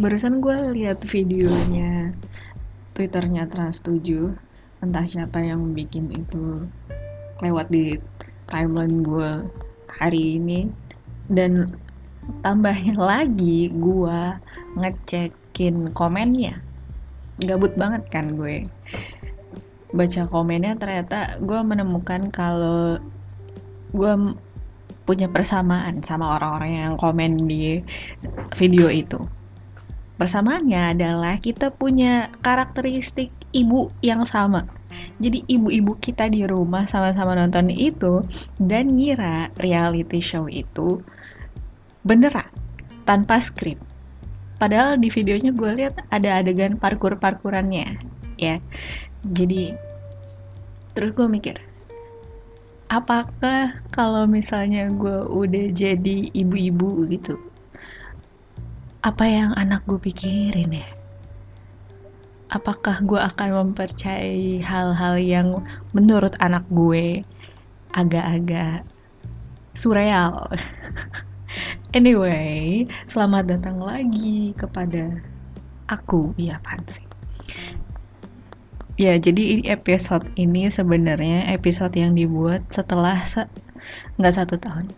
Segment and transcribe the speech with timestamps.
[0.00, 2.16] barusan gue lihat videonya
[2.96, 4.32] twitternya Trans 7
[4.80, 6.64] entah siapa yang bikin itu
[7.44, 8.00] lewat di
[8.48, 9.30] timeline gue
[9.92, 10.72] hari ini.
[11.28, 11.68] Dan
[12.40, 14.20] tambahnya lagi gue
[14.80, 16.58] ngecekin komennya.
[17.44, 18.64] Gabut banget kan gue.
[19.92, 22.96] Baca komennya ternyata gue menemukan kalau
[23.92, 24.12] gue
[25.04, 27.84] punya persamaan sama orang-orang yang komen di
[28.56, 29.18] video itu
[30.20, 34.68] Persamaannya adalah kita punya karakteristik ibu yang sama.
[35.16, 38.20] Jadi ibu-ibu kita di rumah sama-sama nonton itu
[38.60, 41.00] dan ngira reality show itu
[42.04, 42.52] beneran
[43.08, 43.80] tanpa skrip.
[44.60, 47.96] Padahal di videonya gue lihat ada adegan parkur-parkurannya,
[48.36, 48.60] ya.
[49.24, 49.72] Jadi
[50.92, 51.56] terus gue mikir,
[52.92, 57.40] apakah kalau misalnya gue udah jadi ibu-ibu gitu,
[59.00, 60.88] apa yang anak gue pikirin ya?
[62.52, 65.48] Apakah gue akan mempercayai hal-hal yang
[65.96, 67.24] menurut anak gue
[67.96, 68.84] agak-agak
[69.72, 70.52] surreal?
[71.96, 75.16] anyway, selamat datang lagi kepada
[75.88, 76.60] aku, ya
[76.92, 77.06] sih?
[79.00, 83.48] Ya, jadi episode ini sebenarnya episode yang dibuat setelah se
[84.20, 84.92] nggak satu tahun.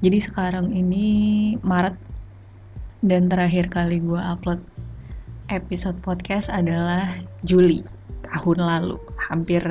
[0.00, 2.09] Jadi sekarang ini Maret
[3.00, 4.60] dan terakhir kali gue upload
[5.48, 7.16] episode podcast adalah
[7.48, 7.80] Juli
[8.28, 8.96] tahun lalu.
[9.16, 9.62] Hampir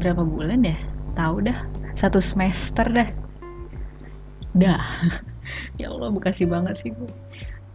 [0.00, 0.76] berapa bulan ya?
[1.12, 3.08] Tahu dah, satu semester dah.
[4.56, 4.80] Dah.
[5.80, 7.12] ya Allah, bekasi banget sih gue.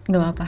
[0.09, 0.47] Gak apa-apa.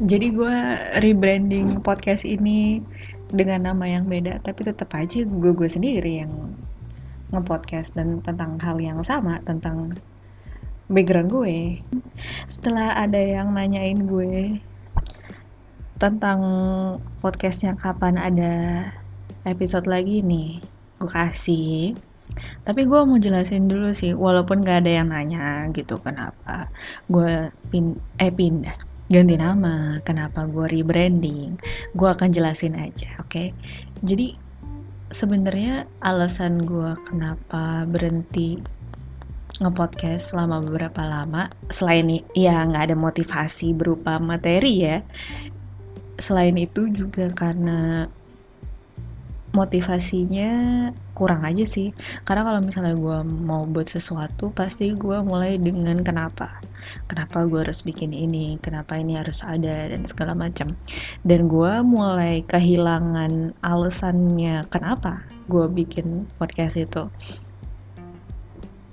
[0.00, 0.56] Jadi gue
[1.04, 2.80] rebranding podcast ini
[3.28, 6.32] dengan nama yang beda, tapi tetap aja gue gue sendiri yang
[7.30, 9.94] ngepodcast dan tentang hal yang sama tentang
[10.90, 11.80] background gue
[12.50, 14.58] setelah ada yang nanyain gue
[16.02, 16.40] tentang
[17.22, 18.54] podcastnya kapan ada
[19.46, 20.58] episode lagi nih
[20.98, 21.94] gue kasih
[22.66, 26.68] tapi gue mau jelasin dulu sih walaupun gak ada yang nanya gitu kenapa
[27.06, 28.76] gue pin eh pindah
[29.10, 31.58] ganti nama kenapa gue rebranding
[31.98, 33.46] gue akan jelasin aja oke okay?
[34.06, 34.38] jadi
[35.10, 38.62] sebenarnya alasan gue kenapa berhenti
[39.60, 41.52] ngepodcast selama beberapa lama.
[41.68, 44.96] Selain ya nggak ada motivasi berupa materi ya.
[46.16, 48.08] Selain itu juga karena
[49.50, 50.50] motivasinya
[51.12, 51.92] kurang aja sih.
[52.24, 56.62] Karena kalau misalnya gue mau buat sesuatu pasti gue mulai dengan kenapa.
[57.10, 58.56] Kenapa gue harus bikin ini?
[58.62, 59.90] Kenapa ini harus ada?
[59.90, 60.72] Dan segala macam.
[61.26, 65.20] Dan gue mulai kehilangan alasannya kenapa
[65.50, 67.10] gue bikin podcast itu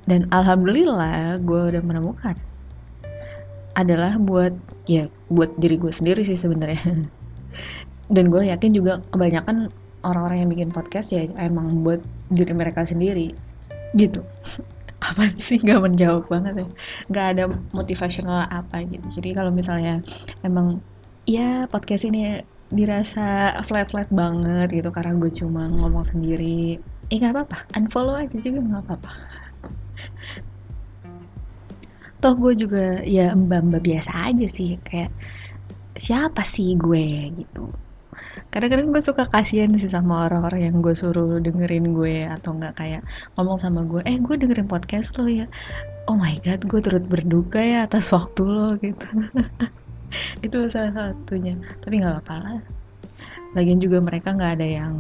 [0.08, 2.36] dan alhamdulillah gue udah menemukan.
[3.76, 4.56] Adalah buat
[4.88, 6.82] ya buat diri gue sendiri sih sebenarnya.
[8.16, 9.68] Dan gue yakin juga kebanyakan
[10.08, 12.00] orang-orang yang bikin podcast ya emang buat
[12.32, 13.36] diri mereka sendiri.
[13.94, 14.24] Gitu.
[15.12, 15.60] Apa sih?
[15.60, 16.68] Nggak menjawab banget ya.
[17.12, 17.44] Nggak ada
[17.76, 19.22] motivasional apa gitu.
[19.22, 20.02] Jadi kalau misalnya
[20.42, 20.82] emang
[21.30, 22.42] ya podcast ini
[22.74, 24.90] dirasa flat flat banget gitu.
[24.90, 26.82] Karena gue cuma ngomong sendiri.
[27.14, 27.58] Eh nggak apa-apa.
[27.78, 29.12] Unfollow aja juga nggak apa-apa
[32.18, 35.14] toh gue juga ya mbak-mbak biasa aja sih kayak
[35.98, 37.34] siapa sih gue?
[37.38, 37.70] gitu.
[38.50, 43.02] Kadang-kadang gue suka kasihan sih sama orang-orang yang gue suruh dengerin gue atau enggak kayak
[43.38, 45.46] ngomong sama gue eh gue dengerin podcast lo ya.
[46.10, 49.06] Oh my god gue turut berduka ya atas waktu lo gitu.
[50.46, 51.54] Itu salah satunya
[51.86, 52.60] tapi nggak apa-apa lah.
[53.54, 54.94] Lagian juga mereka nggak ada yang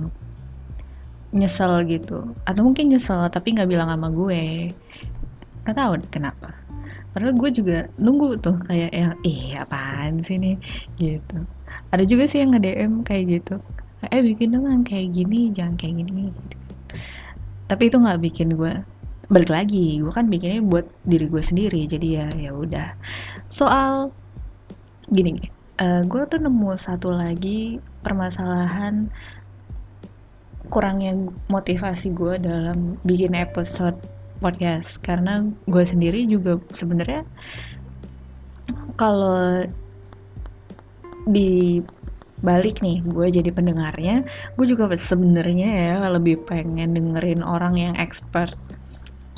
[1.33, 2.37] nyesel gitu.
[2.45, 4.69] Atau mungkin nyesel tapi nggak bilang sama gue.
[5.65, 6.66] Nggak tahu kenapa
[7.17, 10.61] padahal gue juga nunggu tuh kayak yang eh apaan sih nih
[11.01, 11.41] gitu.
[11.89, 13.57] Ada juga sih yang nge-DM kayak gitu.
[14.13, 16.29] Eh bikin dong kayak gini jangan kayak gini.
[16.29, 16.57] Gitu
[17.67, 18.73] tapi itu nggak bikin gue
[19.27, 22.95] balik lagi gue kan bikinnya buat diri gue sendiri jadi ya ya udah.
[23.51, 24.15] Soal
[25.11, 25.35] gini
[25.83, 29.11] uh, gue tuh nemu satu lagi permasalahan
[30.71, 31.15] kurangnya
[31.51, 33.99] motivasi gue dalam bikin episode
[34.39, 35.01] podcast.
[35.01, 37.25] Karena gue sendiri juga sebenarnya
[38.97, 39.65] kalau
[41.27, 41.83] di
[42.37, 44.21] balik nih gue jadi pendengarnya
[44.53, 48.53] gue juga sebenarnya ya lebih pengen dengerin orang yang expert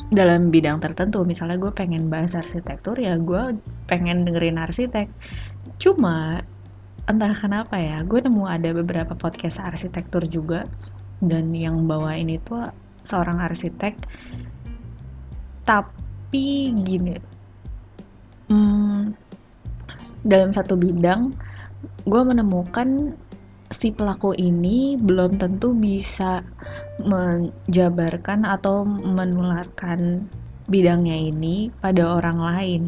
[0.10, 1.22] dalam bidang tertentu.
[1.24, 5.08] Misalnya gue pengen bahas arsitektur ya gue pengen dengerin arsitek.
[5.78, 6.42] Cuma
[7.10, 10.66] entah kenapa ya gue nemu ada beberapa podcast arsitektur juga.
[11.20, 12.72] Dan yang bawa ini tuh
[13.04, 13.96] seorang arsitek
[15.64, 17.16] tapi gini
[18.50, 19.16] hmm,
[20.24, 21.34] dalam satu bidang
[22.04, 23.16] gue menemukan
[23.70, 26.42] si pelaku ini belum tentu bisa
[27.06, 30.26] menjabarkan atau menularkan
[30.70, 32.82] bidangnya ini pada orang lain.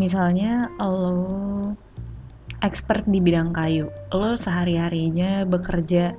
[0.00, 1.76] Misalnya lo
[2.64, 6.16] expert di bidang kayu, lo sehari-harinya bekerja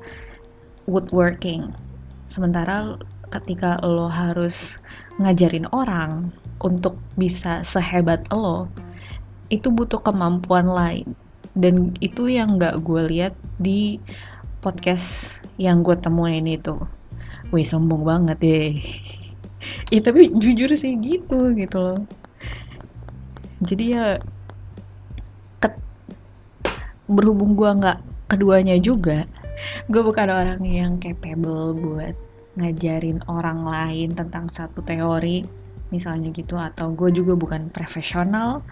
[0.85, 1.73] woodworking.
[2.29, 2.97] Sementara
[3.31, 4.77] ketika lo harus
[5.17, 8.67] ngajarin orang untuk bisa sehebat lo,
[9.47, 11.15] itu butuh kemampuan lain.
[11.55, 14.03] Dan itu yang nggak gue lihat di
[14.59, 16.75] podcast yang gue temuin itu.
[17.49, 18.71] Wih sombong banget deh.
[19.93, 21.99] Ya tapi jujur sih gitu gitu loh.
[23.61, 24.17] Jadi ya
[27.11, 27.99] berhubung gue nggak
[28.31, 29.27] keduanya juga
[29.91, 32.15] gue bukan orang yang capable buat
[32.59, 35.43] ngajarin orang lain tentang satu teori
[35.91, 38.63] misalnya gitu atau gue juga bukan profesional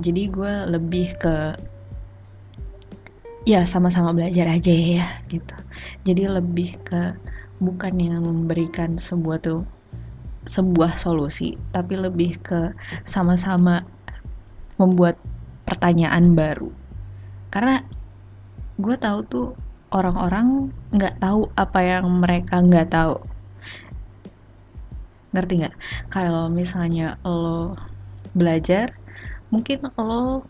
[0.00, 1.36] jadi gue lebih ke
[3.42, 5.54] ya sama-sama belajar aja ya gitu.
[6.06, 7.14] Jadi lebih ke
[7.58, 9.62] bukan yang memberikan sebuah tuh
[10.46, 12.74] sebuah solusi tapi lebih ke
[13.06, 13.86] sama-sama
[14.78, 15.18] membuat
[15.66, 16.70] pertanyaan baru.
[17.50, 17.82] Karena
[18.78, 19.48] gue tahu tuh
[19.92, 23.20] orang-orang nggak tahu apa yang mereka nggak tahu.
[25.36, 25.76] Ngerti nggak?
[26.08, 27.76] Kalau misalnya lo
[28.32, 28.88] belajar
[29.52, 30.48] mungkin lo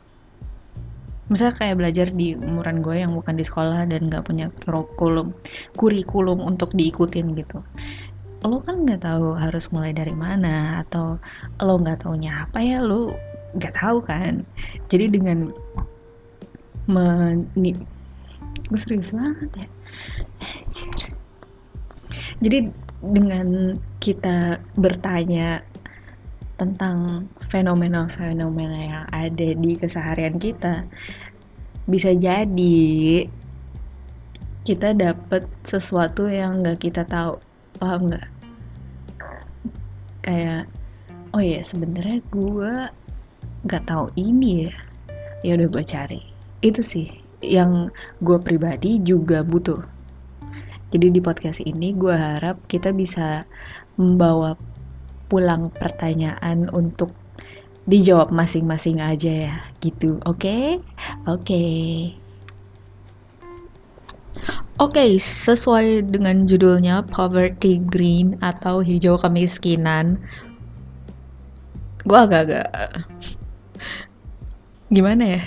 [1.26, 5.32] misalnya kayak belajar di umuran gue yang bukan di sekolah dan gak punya kurikulum
[5.74, 7.64] kurikulum untuk diikutin gitu.
[8.44, 11.18] Lo kan nggak tahu harus mulai dari mana atau
[11.62, 13.14] lo nggak taunya apa ya lo
[13.58, 14.44] nggak tahu kan?
[14.92, 15.50] Jadi dengan
[18.72, 19.68] gue serius banget ya.
[22.40, 22.58] Jadi
[23.04, 25.60] dengan kita bertanya
[26.56, 30.88] tentang fenomena-fenomena yang ada di keseharian kita
[31.90, 33.26] bisa jadi
[34.62, 37.42] kita dapat sesuatu yang nggak kita tahu.
[37.82, 38.28] Paham nggak?
[40.22, 40.70] Kayak
[41.34, 42.74] oh ya sebenarnya gue
[43.66, 44.76] nggak tahu ini ya.
[45.42, 46.22] Ya udah gue cari.
[46.62, 47.10] Itu sih
[47.42, 47.90] yang
[48.22, 49.82] gue pribadi juga butuh
[50.92, 53.44] jadi di podcast ini gue harap kita bisa
[53.98, 54.56] membawa
[55.26, 57.12] pulang pertanyaan untuk
[57.88, 60.64] dijawab masing-masing aja ya gitu oke okay?
[61.26, 62.22] oke okay.
[64.80, 70.18] Oke, okay, sesuai dengan judulnya Poverty Green atau hijau kemiskinan,
[72.02, 72.66] gue agak-agak
[74.90, 75.42] gimana ya?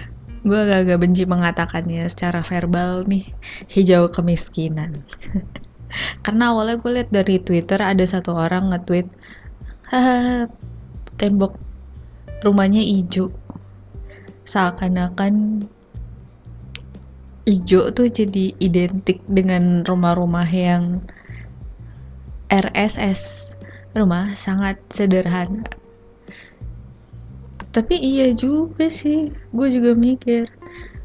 [0.45, 3.25] Gue agak-agak benci mengatakannya secara verbal nih.
[3.65, 5.01] Hijau kemiskinan.
[6.23, 9.09] Karena awalnya gue lihat dari Twitter ada satu orang nge-tweet
[11.17, 11.57] tembok
[12.45, 13.33] rumahnya hijau.
[14.45, 15.65] Seakan-akan
[17.49, 21.01] hijau tuh jadi identik dengan rumah-rumah yang
[22.53, 23.53] RSS
[23.95, 25.65] rumah sangat sederhana
[27.75, 30.47] tapi iya juga sih gue juga mikir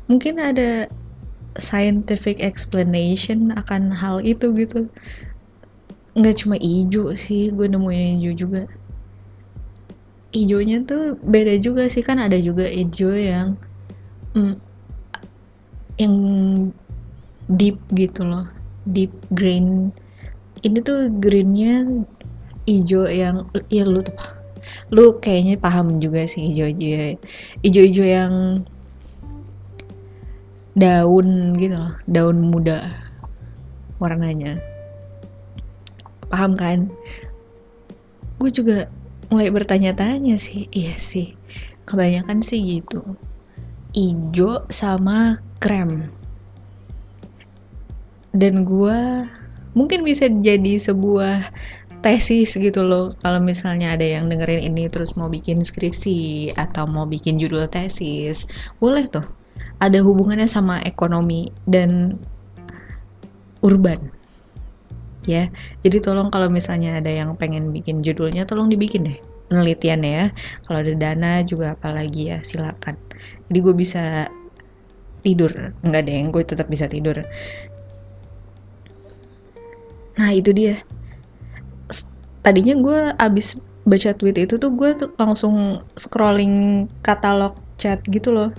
[0.06, 0.86] mungkin ada
[1.58, 4.86] scientific explanation akan hal itu gitu.
[6.14, 8.62] Nggak cuma hijau sih gue nemuin hijau juga.
[10.30, 13.58] Hijaunya tuh beda juga sih kan ada juga hijau yang
[14.38, 14.54] mm,
[15.98, 16.14] yang
[17.50, 18.46] deep gitu loh
[18.86, 19.90] deep green.
[20.62, 21.82] Ini tuh greennya
[22.62, 24.14] hijau yang ya lu tuh
[24.92, 27.18] lu kayaknya paham juga sih hijau-hijau
[27.64, 28.34] hijau-hijau yang
[30.78, 33.10] daun gitu loh daun muda
[34.00, 34.58] warnanya.
[36.32, 36.88] Paham kan?
[38.40, 38.88] Gue juga
[39.28, 40.66] mulai bertanya-tanya sih.
[40.72, 41.36] Iya sih
[41.84, 43.04] kebanyakan sih gitu.
[43.92, 46.08] Ijo sama krem.
[48.32, 49.28] Dan gue
[49.74, 51.50] mungkin bisa jadi sebuah
[52.00, 57.04] tesis gitu loh kalau misalnya ada yang dengerin ini terus mau bikin skripsi atau mau
[57.04, 58.48] bikin judul tesis
[58.80, 59.24] boleh tuh
[59.80, 62.16] ada hubungannya sama ekonomi dan
[63.60, 64.12] urban
[65.28, 65.52] ya.
[65.84, 70.24] Jadi tolong kalau misalnya ada yang pengen bikin judulnya tolong dibikin deh penelitian ya.
[70.64, 72.96] Kalau ada dana juga apalagi ya silakan.
[73.50, 74.30] Jadi gue bisa
[75.20, 75.52] tidur,
[75.84, 77.20] enggak deh, gue tetap bisa tidur.
[80.16, 80.80] Nah itu dia.
[82.40, 88.50] Tadinya gue abis baca tweet itu tuh gue langsung scrolling katalog chat gitu loh.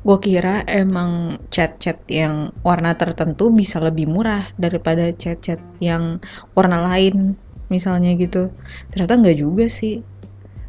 [0.00, 6.20] Gue kira emang chat-chat yang warna tertentu bisa lebih murah daripada chat-chat yang
[6.56, 7.36] warna lain
[7.68, 8.48] misalnya gitu.
[8.92, 10.00] Ternyata nggak juga sih.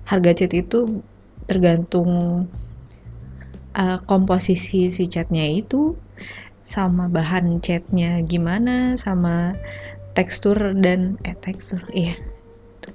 [0.08, 1.04] Harga chat itu
[1.48, 2.12] tergantung
[3.76, 5.96] uh, komposisi si catnya itu
[6.68, 9.56] sama bahan catnya gimana sama
[10.16, 12.16] tekstur dan eh tekstur iya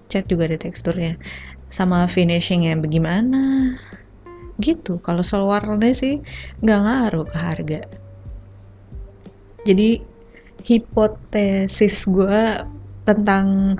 [0.08, 1.18] cat juga ada teksturnya.
[1.66, 3.74] Sama finishingnya bagaimana?
[4.58, 5.02] Gitu.
[5.02, 6.22] Kalau soal warna sih
[6.62, 7.80] nggak ngaruh ke harga.
[9.66, 9.98] Jadi
[10.66, 12.42] hipotesis gue
[13.06, 13.78] tentang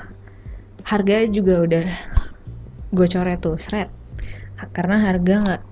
[0.87, 1.87] harga juga udah
[2.95, 3.91] gue coret tuh seret
[4.71, 5.63] karena harga nggak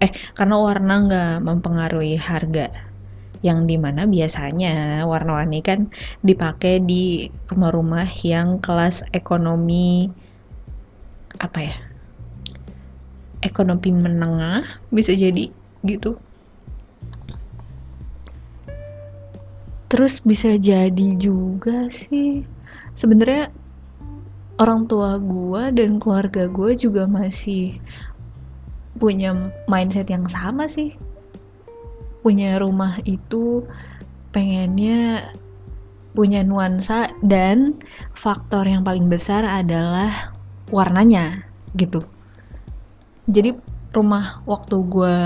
[0.00, 2.72] eh karena warna nggak mempengaruhi harga
[3.44, 5.90] yang di mana biasanya warna-warni kan
[6.26, 10.10] dipakai di rumah-rumah yang kelas ekonomi
[11.38, 11.76] apa ya
[13.42, 15.54] ekonomi menengah bisa jadi
[15.86, 16.18] gitu.
[19.88, 22.44] Terus bisa jadi juga sih.
[22.98, 23.48] Sebenarnya
[24.58, 27.78] orang tua gue dan keluarga gue juga masih
[28.98, 30.98] punya mindset yang sama sih
[32.20, 33.64] punya rumah itu
[34.34, 35.32] pengennya
[36.12, 37.78] punya nuansa dan
[38.16, 40.34] faktor yang paling besar adalah
[40.68, 41.46] warnanya
[41.78, 42.02] gitu.
[43.28, 43.54] Jadi
[43.94, 45.16] rumah waktu gue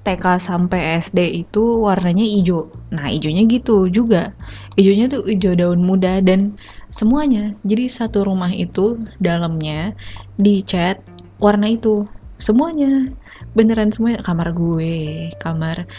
[0.00, 2.72] TK sampai SD itu warnanya hijau.
[2.88, 4.32] Nah hijaunya gitu juga.
[4.80, 6.56] Hijaunya tuh hijau daun muda dan
[6.94, 7.52] semuanya.
[7.68, 9.92] Jadi satu rumah itu dalamnya
[10.40, 11.04] dicat
[11.36, 12.08] warna itu.
[12.40, 13.12] Semuanya
[13.50, 15.90] beneran semuanya kamar gue kamar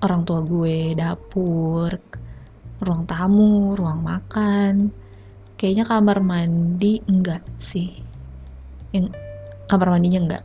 [0.00, 1.94] orang tua gue dapur
[2.80, 4.88] ruang tamu ruang makan.
[5.60, 8.00] Kayaknya kamar mandi enggak sih.
[8.96, 9.12] Yang
[9.68, 10.44] kamar mandinya enggak.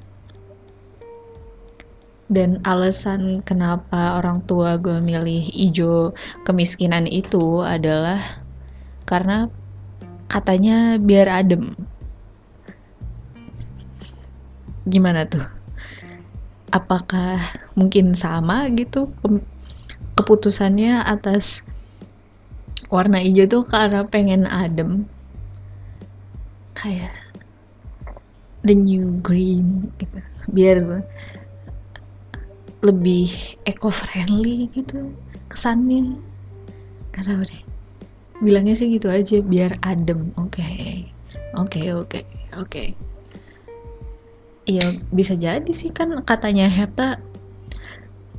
[2.27, 6.11] Dan alasan kenapa orang tua gue milih hijau
[6.43, 8.19] kemiskinan itu adalah
[9.07, 9.47] karena
[10.27, 11.71] katanya biar adem.
[14.83, 15.54] Gimana tuh
[16.75, 17.39] apakah
[17.79, 19.15] mungkin sama gitu
[20.19, 21.63] keputusannya atas
[22.91, 25.07] warna hijau tuh karena pengen adem.
[26.75, 27.15] Kayak
[28.67, 30.19] the new green gitu.
[30.51, 30.83] Biar
[32.83, 33.31] lebih
[33.63, 35.15] eco friendly gitu
[35.47, 36.19] kesannya.
[37.15, 37.63] Gak tau deh.
[38.43, 40.35] Bilangnya sih gitu aja biar adem.
[40.35, 40.59] Oke.
[40.59, 40.91] Okay.
[41.55, 42.67] oke okay, oke okay, oke.
[42.67, 43.14] okay.
[44.65, 44.81] Iya
[45.13, 47.21] bisa jadi sih kan katanya Hepta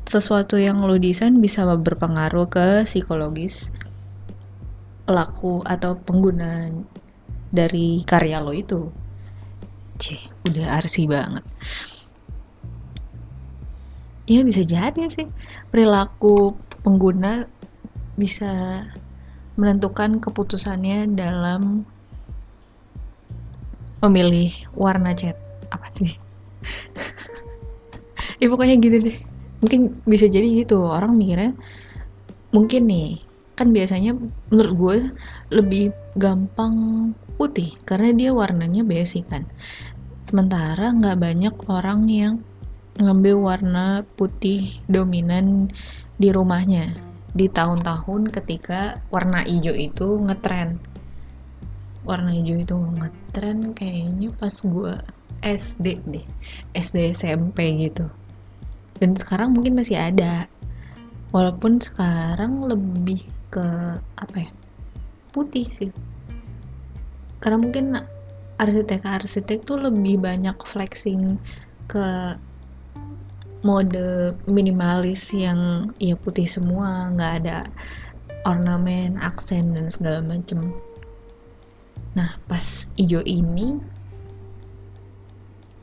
[0.06, 3.70] sesuatu yang lo desain bisa berpengaruh ke psikologis
[5.06, 6.70] pelaku atau pengguna
[7.54, 8.90] dari karya lo itu.
[10.02, 10.18] Cih,
[10.50, 11.46] udah arsi banget.
[14.26, 15.30] Ya bisa jadi sih
[15.70, 17.46] perilaku pengguna
[18.18, 18.82] bisa
[19.54, 21.86] menentukan keputusannya dalam
[24.02, 26.12] memilih warna cat apa sih?
[28.36, 29.16] Ya pokoknya gitu deh.
[29.64, 30.84] Mungkin bisa jadi gitu.
[30.84, 31.56] Orang mikirnya
[32.52, 33.24] mungkin nih
[33.56, 34.12] kan biasanya
[34.52, 34.96] menurut gue
[35.48, 35.84] lebih
[36.20, 36.74] gampang
[37.40, 39.48] putih karena dia warnanya basic kan.
[40.28, 42.34] Sementara nggak banyak orang yang
[43.00, 45.72] ngambil warna putih dominan
[46.20, 46.92] di rumahnya.
[47.36, 50.80] Di tahun-tahun ketika warna hijau itu ngetren.
[52.04, 54.94] Warna hijau itu ngetren kayaknya pas gue
[55.44, 56.26] SD deh.
[56.72, 58.08] SD SMP gitu.
[58.96, 60.48] Dan sekarang mungkin masih ada.
[61.34, 63.66] Walaupun sekarang lebih ke
[63.98, 64.50] apa ya
[65.34, 65.92] putih sih.
[67.44, 68.00] Karena mungkin
[68.56, 71.36] arsitek-arsitek tuh lebih banyak flexing
[71.92, 72.36] ke
[73.60, 77.12] mode minimalis yang ya putih semua.
[77.12, 77.58] Nggak ada
[78.48, 80.72] ornamen aksen dan segala macem.
[82.16, 83.76] Nah pas hijau ini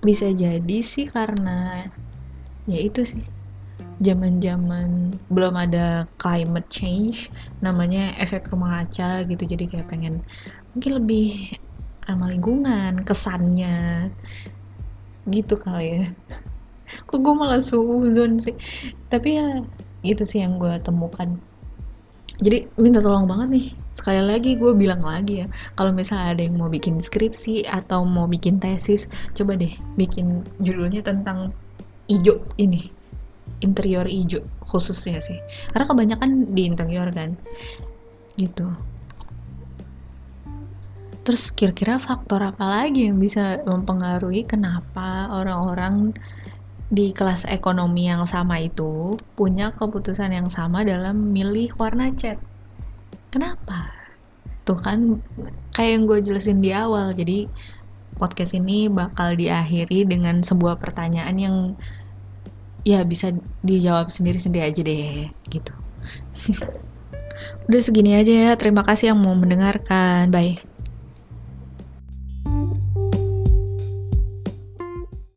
[0.04, 1.88] bisa jadi sih karena
[2.68, 3.26] ya itu sih.
[4.04, 7.32] Zaman-zaman belum ada climate change
[7.64, 9.44] namanya efek rumah kaca gitu.
[9.48, 10.20] Jadi kayak pengen
[10.76, 11.56] mungkin lebih
[12.04, 14.12] ramah lingkungan kesannya
[15.32, 16.04] gitu kali ya.
[17.08, 18.56] Kok gue malah suzon sih.
[19.08, 19.64] Tapi ya
[20.04, 21.40] itu sih yang gue temukan
[22.42, 23.68] jadi minta tolong banget nih.
[23.94, 25.48] Sekali lagi gue bilang lagi ya
[25.78, 29.06] kalau misalnya ada yang mau bikin skripsi atau mau bikin tesis
[29.38, 29.70] coba deh
[30.02, 31.54] bikin judulnya tentang
[32.10, 32.90] ijo ini.
[33.62, 35.38] Interior ijo khususnya sih.
[35.70, 37.38] Karena kebanyakan di interior kan.
[38.34, 38.66] Gitu.
[41.24, 46.12] Terus kira-kira faktor apa lagi yang bisa mempengaruhi kenapa orang-orang
[46.90, 52.42] di kelas ekonomi yang sama itu punya keputusan yang sama dalam milih warna cat.
[53.30, 53.92] Kenapa?
[54.64, 55.24] Tuh kan
[55.76, 57.12] kayak yang gue jelasin di awal.
[57.16, 57.50] Jadi
[58.18, 61.58] podcast ini bakal diakhiri dengan sebuah pertanyaan yang
[62.84, 63.32] ya bisa
[63.64, 65.74] dijawab sendiri-sendiri aja deh gitu
[67.68, 70.60] udah segini aja ya terima kasih yang mau mendengarkan bye